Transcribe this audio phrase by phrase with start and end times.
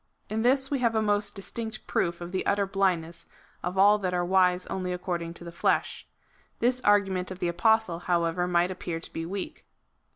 [0.31, 3.27] In this we have a most dis tinct proof of the utter blindness
[3.61, 6.07] of all that are wise only according to the flesh.
[6.57, 9.63] This argument of the Apostle, how ever, might appear to be weak.